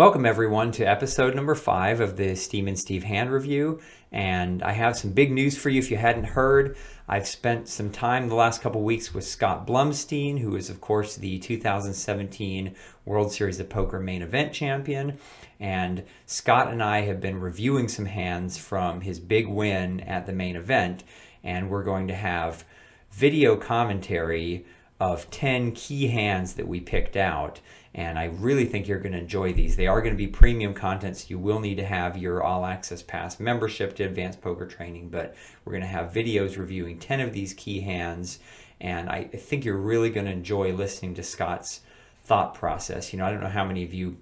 [0.00, 3.80] Welcome, everyone, to episode number five of the Steam and Steve Hand Review.
[4.10, 6.78] And I have some big news for you if you hadn't heard.
[7.06, 11.16] I've spent some time the last couple weeks with Scott Blumstein, who is, of course,
[11.16, 12.74] the 2017
[13.04, 15.18] World Series of Poker main event champion.
[15.60, 20.32] And Scott and I have been reviewing some hands from his big win at the
[20.32, 21.04] main event.
[21.44, 22.64] And we're going to have
[23.12, 24.64] video commentary
[24.98, 27.60] of 10 key hands that we picked out
[27.94, 29.76] and I really think you're going to enjoy these.
[29.76, 32.64] They are going to be premium content, so you will need to have your All
[32.64, 37.20] Access Pass membership to Advanced Poker Training, but we're going to have videos reviewing 10
[37.20, 38.38] of these key hands,
[38.80, 41.80] and I think you're really going to enjoy listening to Scott's
[42.22, 43.12] thought process.
[43.12, 44.18] You know, I don't know how many of you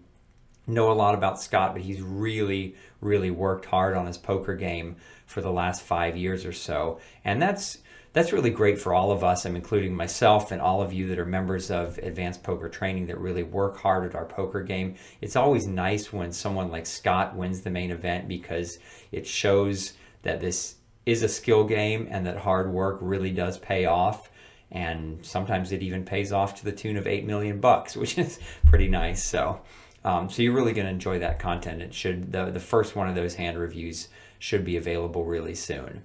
[0.66, 4.96] know a lot about Scott, but he's really, really worked hard on his poker game
[5.26, 7.78] for the last five years or so, and that's
[8.18, 9.46] that's really great for all of us.
[9.46, 13.20] I'm including myself and all of you that are members of Advanced Poker Training that
[13.20, 14.96] really work hard at our poker game.
[15.20, 18.80] It's always nice when someone like Scott wins the main event because
[19.12, 20.74] it shows that this
[21.06, 24.32] is a skill game and that hard work really does pay off.
[24.72, 28.40] And sometimes it even pays off to the tune of eight million bucks, which is
[28.66, 29.22] pretty nice.
[29.22, 29.60] So,
[30.04, 31.82] um, so you're really going to enjoy that content.
[31.82, 34.08] It should the the first one of those hand reviews
[34.40, 36.02] should be available really soon.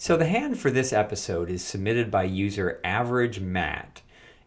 [0.00, 4.00] So the hand for this episode is submitted by user Average Matt.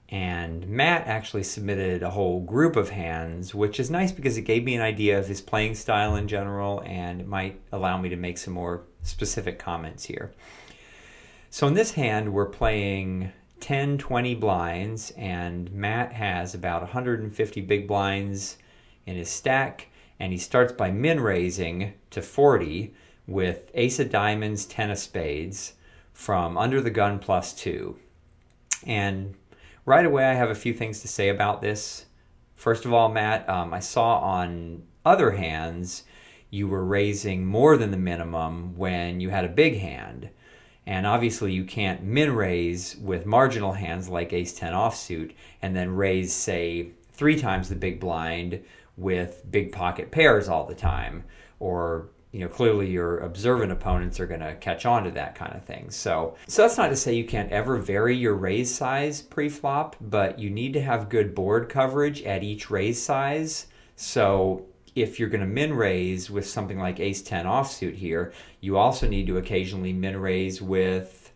[0.09, 4.63] And Matt actually submitted a whole group of hands, which is nice because it gave
[4.63, 8.15] me an idea of his playing style in general and it might allow me to
[8.15, 10.33] make some more specific comments here.
[11.51, 17.87] So in this hand, we're playing 10, 20 blinds, and Matt has about 150 big
[17.87, 18.57] blinds
[19.05, 22.95] in his stack, and he starts by min raising to 40
[23.27, 25.73] with ace of diamonds, ten of spades
[26.13, 27.97] from under the gun plus two.
[28.85, 29.35] And
[29.85, 32.05] right away, I have a few things to say about this.
[32.55, 36.03] First of all, Matt, um, I saw on other hands
[36.49, 40.29] you were raising more than the minimum when you had a big hand.
[40.85, 45.95] And obviously, you can't min raise with marginal hands like ace 10 offsuit and then
[45.95, 48.63] raise, say, three times the big blind
[48.97, 51.23] with big pocket pairs all the time
[51.59, 55.55] or you know clearly your observant opponents are going to catch on to that kind
[55.55, 55.89] of thing.
[55.91, 60.39] So so that's not to say you can't ever vary your raise size pre-flop but
[60.39, 63.67] you need to have good board coverage at each raise size.
[63.95, 68.77] So if you're going to min raise with something like ace 10 offsuit here you
[68.77, 71.31] also need to occasionally min raise with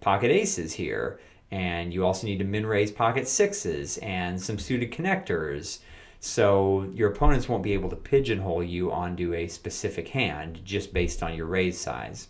[0.00, 1.18] pocket aces here
[1.50, 5.78] and you also need to min raise pocket sixes and some suited connectors
[6.24, 11.20] so your opponents won't be able to pigeonhole you onto a specific hand just based
[11.20, 12.28] on your raise size.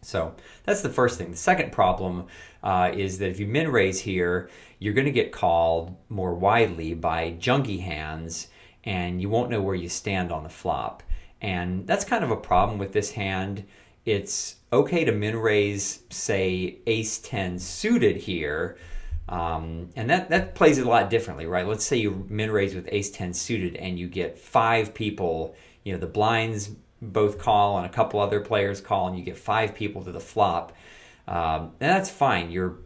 [0.00, 0.34] So
[0.64, 1.30] that's the first thing.
[1.30, 2.26] The second problem
[2.64, 4.50] uh, is that if you min raise here,
[4.80, 8.48] you're going to get called more widely by junky hands,
[8.82, 11.04] and you won't know where you stand on the flop.
[11.40, 13.64] And that's kind of a problem with this hand.
[14.04, 18.76] It's okay to min raise, say, ace 10 suited here,
[19.28, 21.66] um, and that, that plays it a lot differently, right?
[21.66, 25.92] Let's say you min raise with ace 10 suited and you get five people, you
[25.92, 29.74] know, the blinds both call and a couple other players call and you get five
[29.74, 30.72] people to the flop.
[31.28, 32.50] Um, and that's fine.
[32.50, 32.78] You're,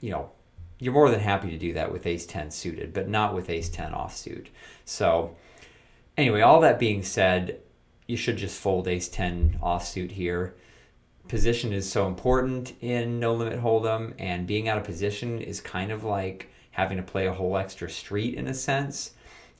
[0.00, 0.30] you know,
[0.78, 3.68] you're more than happy to do that with ace 10 suited, but not with ace
[3.68, 4.48] 10 offsuit.
[4.84, 5.36] So,
[6.16, 7.60] anyway, all that being said,
[8.06, 10.54] you should just fold ace 10 offsuit here
[11.28, 15.90] position is so important in no limit hold'em, and being out of position is kind
[15.90, 19.12] of like having to play a whole extra street in a sense.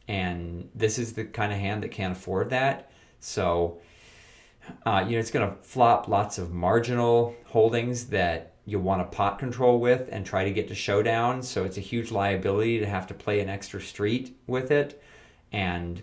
[0.08, 2.90] And this is the kind of hand that can't afford that.
[3.20, 3.78] So,
[4.84, 9.16] uh, you know, it's going to flop lots of marginal holdings that you want to
[9.16, 11.42] pot control with and try to get to showdown.
[11.42, 15.02] So it's a huge liability to have to play an extra street with it.
[15.52, 16.02] And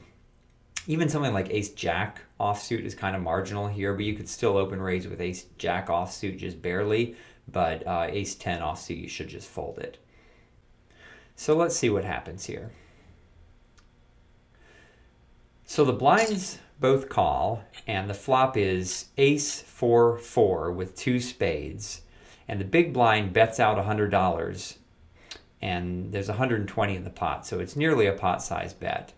[0.87, 4.57] even something like ace jack offsuit is kind of marginal here, but you could still
[4.57, 7.15] open raise with ace jack offsuit just barely.
[7.47, 9.97] But uh, ace 10 offsuit, you should just fold it.
[11.35, 12.71] So let's see what happens here.
[15.65, 22.01] So the blinds both call, and the flop is ace 4 4 with two spades.
[22.47, 24.75] And the big blind bets out $100,
[25.61, 29.13] and there's 120 in the pot, so it's nearly a pot size bet.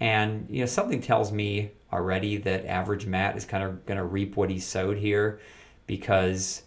[0.00, 4.04] And you know, something tells me already that average Matt is kind of going to
[4.04, 5.40] reap what he sowed here
[5.86, 6.62] because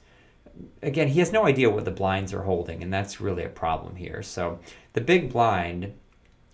[0.82, 3.96] again, he has no idea what the blinds are holding, and that's really a problem
[3.96, 4.22] here.
[4.22, 4.60] So
[4.94, 5.94] the big blind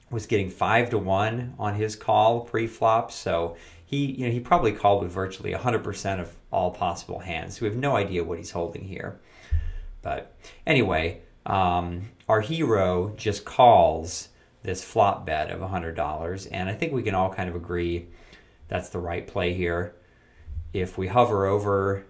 [0.10, 4.72] was getting five to one on his call pre-flop, so he you know he probably
[4.72, 7.58] called with virtually 100% of all possible hands.
[7.58, 9.20] So we have no idea what he's holding here.
[10.02, 10.36] But
[10.66, 14.30] anyway, um, our hero just calls
[14.64, 16.48] this flop bet of $100.
[16.52, 18.08] And I think we can all kind of agree
[18.68, 19.96] that's the right play here.
[20.74, 22.06] If we hover over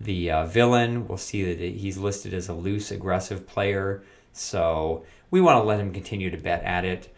[0.00, 4.02] the uh, villain, we'll see that he's listed as a loose, aggressive player.
[4.32, 7.14] So we want to let him continue to bet at it.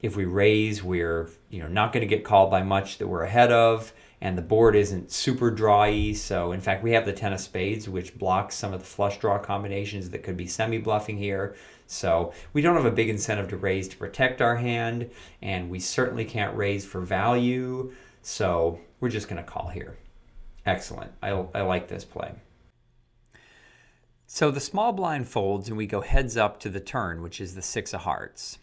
[0.00, 3.22] If we raise, we're you know not going to get called by much that we're
[3.22, 6.16] ahead of, and the board isn't super drawy.
[6.16, 9.18] So in fact, we have the ten of spades, which blocks some of the flush
[9.18, 11.54] draw combinations that could be semi bluffing here.
[11.92, 15.10] So we don't have a big incentive to raise to protect our hand,
[15.42, 17.92] and we certainly can't raise for value.
[18.22, 19.96] So we're just going to call here.
[20.64, 21.12] Excellent.
[21.22, 22.32] I, I like this play.
[24.26, 27.54] So the small blind folds and we go heads up to the turn, which is
[27.54, 28.58] the six of hearts.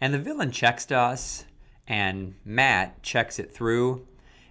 [0.00, 1.44] And the villain checks to us,
[1.86, 4.06] and Matt checks it through.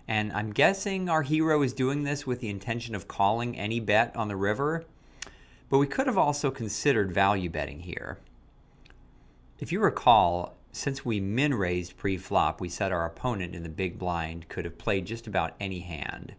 [0.07, 4.15] And I'm guessing our hero is doing this with the intention of calling any bet
[4.15, 4.85] on the river.
[5.69, 8.17] But we could have also considered value betting here.
[9.59, 13.69] If you recall, since we min raised pre flop, we said our opponent in the
[13.69, 16.33] big blind could have played just about any hand.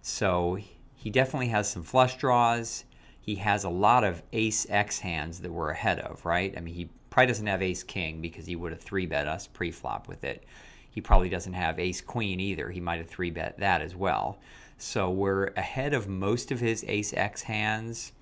[0.00, 0.58] So
[0.94, 2.84] he definitely has some flush draws
[3.22, 6.52] he has a lot of ace X hands that we're ahead of, right?
[6.56, 9.46] I mean, he probably doesn't have ace king because he would have three bet us
[9.46, 10.42] pre flop with it.
[10.90, 12.70] He probably doesn't have ace queen either.
[12.70, 14.38] He might have three bet that as well.
[14.76, 18.12] So we're ahead of most of his ace X hands.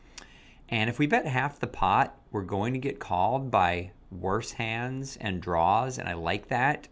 [0.71, 5.19] And if we bet half the pot, we're going to get called by worse hands
[5.21, 6.89] and draws, and I like that.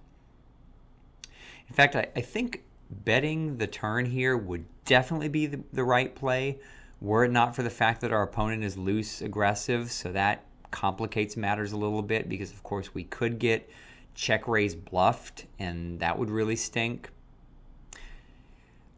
[1.69, 6.15] In fact, I, I think betting the turn here would definitely be the, the right
[6.15, 6.59] play
[7.01, 11.37] were it not for the fact that our opponent is loose aggressive, so that complicates
[11.37, 13.71] matters a little bit because, of course, we could get
[14.15, 17.11] check raise bluffed, and that would really stink.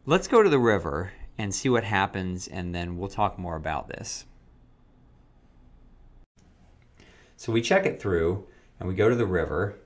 [0.07, 3.87] Let's go to the river and see what happens, and then we'll talk more about
[3.87, 4.25] this.
[7.41, 8.45] So we check it through,
[8.79, 9.79] and we go to the river,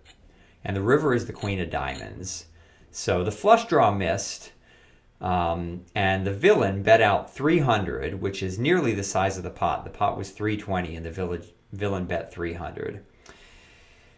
[0.66, 2.48] and the river is the queen of diamonds.
[2.92, 4.52] So the flush draw missed,
[5.22, 9.86] um, and the villain bet out 300, which is nearly the size of the pot.
[9.86, 13.06] The pot was 320, and the village, villain bet 300.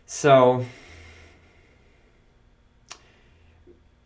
[0.07, 0.65] So,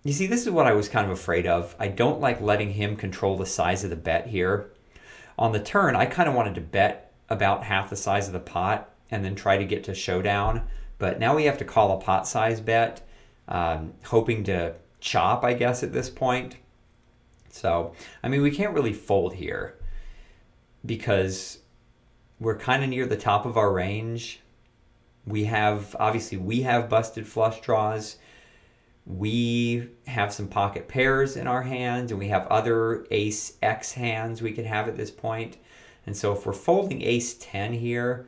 [0.04, 1.74] you see, this is what I was kind of afraid of.
[1.80, 4.72] I don't like letting him control the size of the bet here.
[5.40, 8.40] On the turn, I kind of wanted to bet about half the size of the
[8.42, 10.64] pot and then try to get to showdown.
[10.98, 13.06] But now we have to call a pot size bet,
[13.48, 16.58] um, hoping to chop, I guess, at this point.
[17.50, 17.94] So,
[18.24, 19.76] I mean, we can't really fold here
[20.86, 21.60] because
[22.40, 24.40] we're kind of near the top of our range.
[25.26, 28.18] We have, obviously, we have busted flush draws.
[29.06, 34.42] We have some pocket pairs in our hands, and we have other ace X hands
[34.42, 35.58] we could have at this point.
[36.06, 38.28] And so, if we're folding ace 10 here,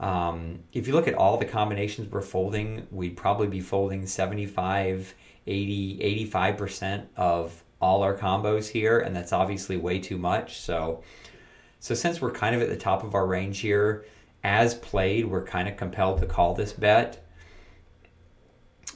[0.00, 5.14] um, if you look at all the combinations we're folding, we'd probably be folding 75,
[5.46, 10.58] 80, 85% of all our combos here, and that's obviously way too much.
[10.58, 11.02] So,
[11.80, 14.04] so since we're kind of at the top of our range here,
[14.44, 17.24] as played, we're kind of compelled to call this bet.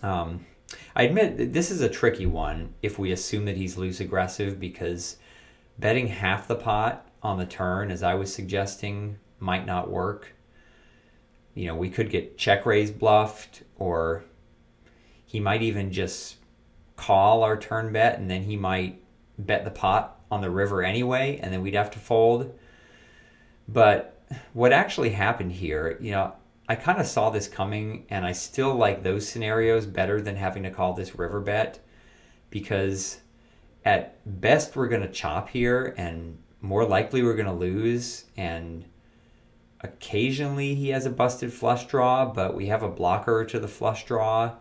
[0.03, 0.47] Um,
[0.95, 5.17] I admit this is a tricky one if we assume that he's loose aggressive because
[5.79, 10.35] betting half the pot on the turn, as I was suggesting, might not work.
[11.55, 14.25] You know, we could get check raise bluffed, or
[15.25, 16.37] he might even just
[16.97, 19.03] call our turn bet, and then he might
[19.39, 22.59] bet the pot on the river anyway, and then we'd have to fold.
[23.69, 26.35] But what actually happened here, you know,
[26.69, 30.63] I kind of saw this coming, and I still like those scenarios better than having
[30.63, 31.81] to call this river bet
[32.49, 33.21] because
[33.85, 38.25] at best we're going to chop here, and more likely we're going to lose.
[38.37, 38.85] And
[39.82, 44.05] occasionally he has a busted flush draw, but we have a blocker to the flush
[44.05, 44.55] draw.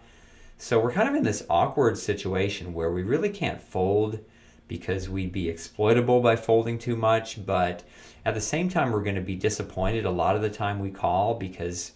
[0.57, 4.19] So we're kind of in this awkward situation where we really can't fold
[4.67, 7.83] because we'd be exploitable by folding too much, but
[8.23, 10.91] at the same time we're going to be disappointed a lot of the time we
[10.91, 11.93] call because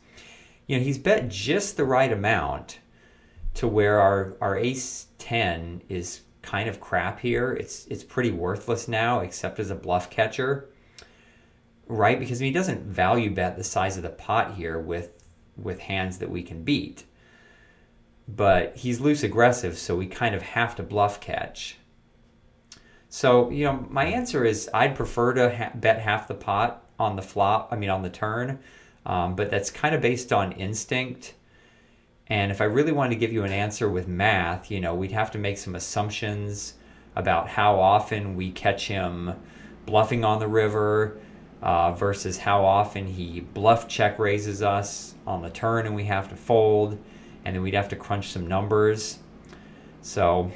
[0.67, 2.79] you know he's bet just the right amount
[3.53, 7.53] to where our our ace 10 is kind of crap here.
[7.53, 10.69] It's it's pretty worthless now except as a bluff catcher.
[11.87, 12.19] Right?
[12.19, 15.11] Because he doesn't value bet the size of the pot here with
[15.57, 17.05] with hands that we can beat
[18.27, 21.77] but he's loose aggressive, so we kind of have to bluff catch.
[23.09, 27.15] So, you know, my answer is I'd prefer to ha- bet half the pot on
[27.15, 28.59] the flop, I mean, on the turn,
[29.05, 31.35] um, but that's kind of based on instinct.
[32.27, 35.11] And if I really wanted to give you an answer with math, you know, we'd
[35.11, 36.73] have to make some assumptions
[37.15, 39.35] about how often we catch him
[39.85, 41.19] bluffing on the river,
[41.65, 46.29] uh, versus how often he bluff check raises us on the turn and we have
[46.29, 46.97] to fold,
[47.43, 49.19] and then we'd have to crunch some numbers.
[50.03, 50.51] So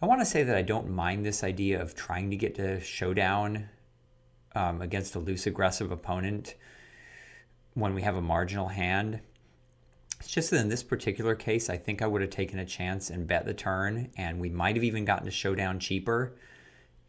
[0.00, 2.80] I want to say that I don't mind this idea of trying to get to
[2.80, 3.68] showdown
[4.54, 6.54] um, against a loose aggressive opponent
[7.74, 9.20] when we have a marginal hand.
[10.20, 13.10] It's just that in this particular case, I think I would have taken a chance
[13.10, 16.32] and bet the turn, and we might have even gotten to showdown cheaper.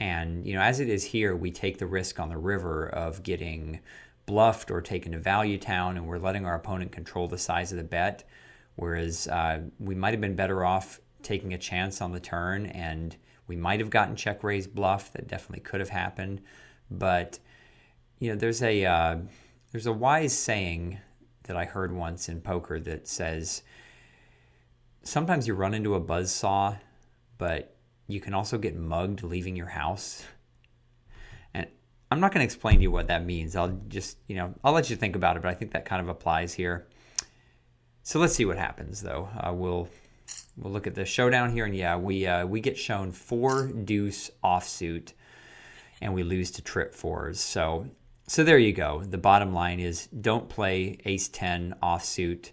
[0.02, 3.22] And, you know, as it is here, we take the risk on the river of
[3.22, 3.82] getting
[4.26, 7.78] bluffed or taken to value town, and we're letting our opponent control the size of
[7.78, 8.24] the bet.
[8.78, 13.16] Whereas uh, we might have been better off taking a chance on the turn, and
[13.46, 15.14] we might have gotten check raise bluff.
[15.14, 16.42] That definitely could have happened,
[16.90, 17.38] but
[18.18, 19.18] you know, there's a uh,
[19.72, 20.98] there's a wise saying
[21.44, 23.62] that I heard once in poker that says
[25.04, 26.78] sometimes you run into a buzz saw,
[27.38, 27.76] but
[28.08, 30.26] you can also get mugged leaving your house.
[31.54, 31.68] And
[32.10, 33.56] I'm not going to explain to you what that means.
[33.56, 36.02] I'll just, you know, I'll let you think about it, but I think that kind
[36.02, 36.88] of applies here.
[38.04, 39.30] So let's see what happens, though.
[39.38, 39.88] Uh, we'll
[40.58, 44.32] we'll look at the showdown here, and yeah, we uh, we get shown four deuce
[44.44, 45.14] offsuit,
[46.02, 47.40] and we lose to trip fours.
[47.40, 47.88] So
[48.28, 49.04] so there you go.
[49.04, 52.52] The bottom line is don't play ace ten offsuit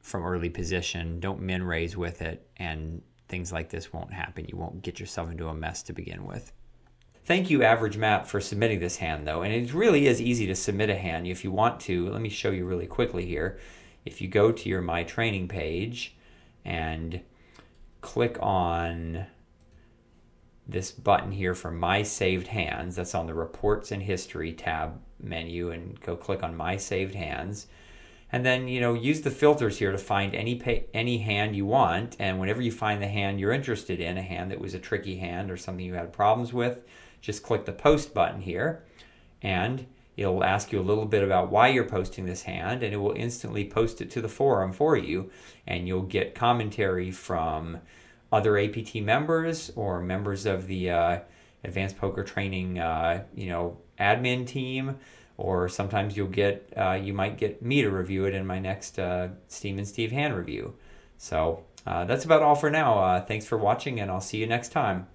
[0.00, 1.18] from early position.
[1.18, 4.46] Don't min raise with it, and things like this won't happen.
[4.48, 6.52] You won't get yourself into a mess to begin with.
[7.24, 9.42] Thank you, Average Matt, for submitting this hand, though.
[9.42, 12.08] And it really is easy to submit a hand if you want to.
[12.08, 13.58] Let me show you really quickly here.
[14.06, 16.16] If you go to your My Training page,
[16.68, 17.20] and
[18.02, 19.26] click on
[20.66, 22.94] this button here for My Saved Hands.
[22.94, 27.66] That's on the Reports and History tab menu, and go click on My Saved Hands.
[28.30, 31.66] And then you know use the filters here to find any pay, any hand you
[31.66, 32.16] want.
[32.18, 35.16] And whenever you find the hand you're interested in, a hand that was a tricky
[35.16, 36.82] hand or something you had problems with,
[37.20, 38.84] just click the Post button here,
[39.42, 39.86] and
[40.18, 43.12] It'll ask you a little bit about why you're posting this hand, and it will
[43.12, 45.30] instantly post it to the forum for you.
[45.64, 47.78] And you'll get commentary from
[48.32, 51.18] other APT members or members of the uh,
[51.62, 54.98] Advanced Poker Training, uh, you know, admin team.
[55.38, 58.98] Or sometimes you'll get, uh, you might get me to review it in my next
[58.98, 60.74] uh, Steam and Steve hand review.
[61.16, 62.98] So uh, that's about all for now.
[62.98, 65.06] Uh, thanks for watching, and I'll see you next time.